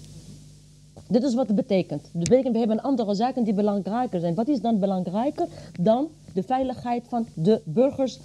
[1.08, 2.02] Dit is wat het betekent.
[2.02, 4.34] Het betekent, we hebben andere zaken die belangrijker zijn.
[4.34, 5.46] Wat is dan belangrijker
[5.80, 8.18] dan de veiligheid van de burgers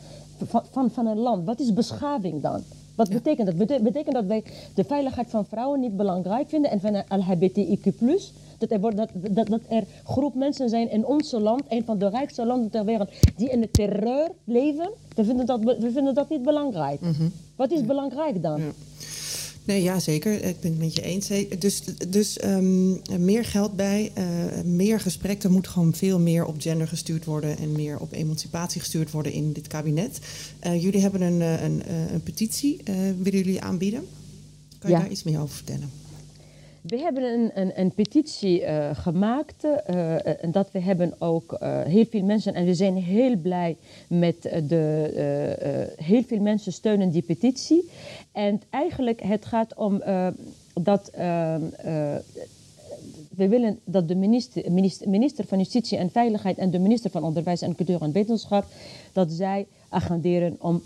[0.46, 1.46] van, van, van een land?
[1.46, 2.64] Wat is beschaving dan?
[2.96, 3.58] Wat betekent dat?
[3.58, 4.44] Bete betekent dat wij
[4.76, 7.84] de veiligheid van vrouwen niet belangrijk vinden en van LHBTIQ+.
[8.58, 11.98] Dat er, wordt, dat, dat, dat er groep mensen zijn in ons land, een van
[11.98, 14.90] de rijkste landen ter wereld, die in de terreur leven.
[15.16, 17.00] We vinden dat, we vinden dat niet belangrijk.
[17.56, 18.62] Wat is belangrijk dan?
[18.62, 18.72] Ja.
[19.66, 20.44] Nee, ja, zeker.
[20.44, 21.28] Ik ben het met je eens.
[21.60, 24.24] Dus, dus um, meer geld bij, uh,
[24.64, 25.44] meer gesprek.
[25.44, 29.32] Er moet gewoon veel meer op gender gestuurd worden en meer op emancipatie gestuurd worden
[29.32, 30.20] in dit kabinet.
[30.66, 31.82] Uh, jullie hebben een, een,
[32.14, 32.82] een petitie.
[32.90, 34.06] Uh, willen jullie aanbieden?
[34.80, 35.02] Kan je Ja.
[35.02, 35.90] daar iets meer over vertellen?
[36.88, 42.06] We hebben een, een, een petitie uh, gemaakt uh, en dat we hebben ook heel
[42.06, 47.90] veel mensen en we zijn heel blij met de heel veel mensen steunen die petitie.
[48.32, 50.02] En eigenlijk het gaat om
[50.74, 51.12] dat
[53.36, 57.24] we willen dat de minister, minister, minister van Justitie en Veiligheid en de minister van
[57.24, 58.66] Onderwijs en Cultuur en Wetenschap
[59.14, 60.82] dat zij agenderen om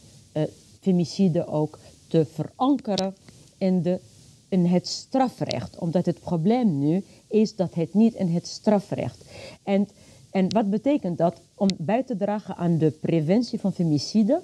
[0.82, 3.16] femicide ook te verankeren
[3.58, 4.00] in de
[4.50, 5.78] in het strafrecht.
[5.78, 9.26] Omdat het probleem nu is dat het niet in het strafrecht.
[9.64, 9.88] En,
[10.32, 11.42] en wat betekent dat?
[11.56, 14.42] Om bij te dragen aan de preventie van femicide,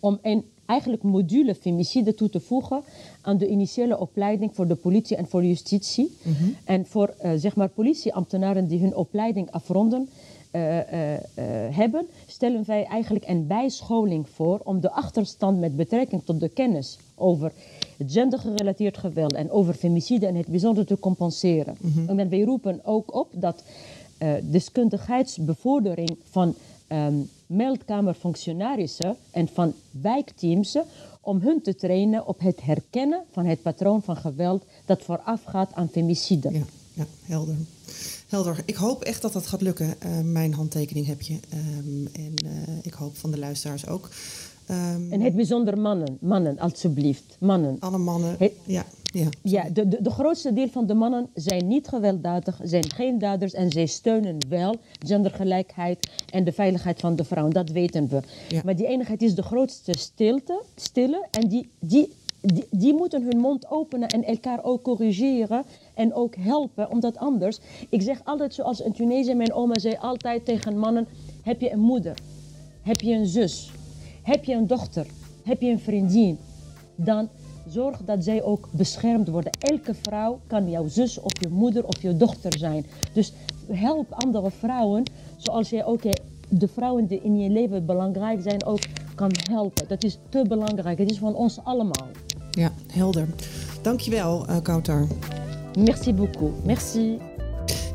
[0.00, 2.82] om een eigenlijk module femicide toe te voegen
[3.20, 6.16] aan de initiële opleiding voor de politie en voor justitie.
[6.22, 6.56] Mm -hmm.
[6.64, 10.08] En voor uh, zeg maar politieambtenaren die hun opleiding afronden.
[10.58, 11.18] Uh, uh,
[11.76, 16.98] hebben, stellen wij eigenlijk een bijscholing voor om de achterstand met betrekking tot de kennis
[17.14, 17.52] over
[18.06, 21.76] gendergerelateerd geweld en over femicide en het bijzonder te compenseren.
[21.80, 22.18] Mm -hmm.
[22.18, 23.62] En wij roepen ook op dat
[24.18, 26.54] uh, deskundigheidsbevordering van
[26.88, 30.76] um, meldkamerfunctionarissen en van wijkteams
[31.20, 35.88] om hun te trainen op het herkennen van het patroon van geweld dat voorafgaat aan
[35.88, 36.52] femicide.
[36.52, 37.54] Ja, ja helder.
[38.28, 38.62] Helder.
[38.64, 39.94] Ik hoop echt dat dat gaat lukken.
[40.06, 41.32] Uh, mijn handtekening heb je.
[41.32, 42.50] Um, en uh,
[42.82, 44.08] ik hoop van de luisteraars ook.
[44.70, 46.16] Um, en het bijzonder mannen.
[46.20, 47.36] Mannen, alsjeblieft.
[47.40, 47.76] Mannen.
[47.80, 48.36] Alle mannen.
[48.64, 48.84] Ja.
[49.12, 53.18] Ja, ja de, de, de, grootste deel van de mannen zijn niet gewelddadig, zijn geen
[53.18, 57.48] daders en zij steunen wel gendergelijkheid en de veiligheid van de vrouw.
[57.48, 58.20] Dat weten we.
[58.48, 58.60] Ja.
[58.64, 63.38] Maar die eenigheid is de grootste stilte, stille en die, die, die, die, moeten hun
[63.38, 65.64] mond openen en elkaar ook corrigeren
[65.98, 67.58] en ook helpen, omdat anders,
[67.88, 71.06] ik zeg altijd zoals in Tunesië, mijn oma zei altijd tegen mannen,
[71.42, 72.18] heb je een moeder,
[72.82, 73.70] heb je een zus,
[74.22, 75.06] heb je een dochter,
[75.42, 76.38] heb je een vriendin,
[76.94, 77.28] dan
[77.68, 79.52] zorg dat zij ook beschermd worden.
[79.58, 82.86] Elke vrouw kan jouw zus of je moeder of je dochter zijn.
[83.12, 83.32] Dus
[83.72, 85.02] help andere vrouwen,
[85.36, 86.02] zoals jij ook
[86.48, 88.80] de vrouwen die in je leven belangrijk zijn ook
[89.14, 89.88] kan helpen.
[89.88, 90.98] Dat is te belangrijk.
[90.98, 92.06] Het is van ons allemaal.
[92.50, 93.28] Ja, helder.
[93.82, 95.06] Dankjewel, uh, Kautar.
[95.78, 96.64] Merci beaucoup.
[96.64, 97.18] Merci.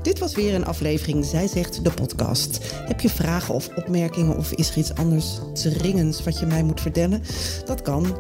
[0.02, 2.74] Dit was weer een aflevering Zij Zegt de podcast.
[2.74, 6.82] Heb je vragen of opmerkingen of is er iets anders dringends wat je mij moet
[6.82, 7.22] vertellen?
[7.66, 8.18] Dat kan.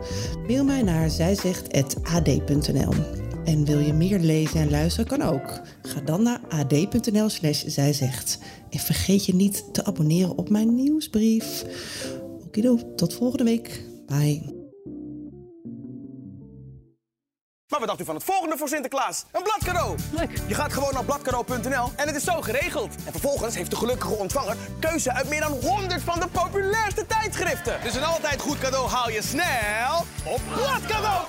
[0.47, 2.93] Mail mij naar zijzegt.ad.nl.
[3.45, 5.07] En wil je meer lezen en luisteren?
[5.17, 5.61] Kan ook.
[5.81, 8.39] Ga dan naar ad.nl slash zijzegt.
[8.69, 11.65] En vergeet je niet te abonneren op mijn nieuwsbrief.
[12.45, 13.81] Okido, tot volgende week.
[14.05, 14.62] Bye.
[17.73, 19.25] Maar wat dacht u van het volgende voor Sinterklaas?
[19.31, 19.97] Een bladcadeau!
[20.11, 20.29] Leuk.
[20.47, 22.95] Je gaat gewoon naar bladcadeau.nl en het is zo geregeld.
[23.05, 27.79] En vervolgens heeft de gelukkige ontvanger keuze uit meer dan 100 van de populairste tijdschriften.
[27.83, 31.23] Dus een altijd goed cadeau haal je snel op bladcadeau!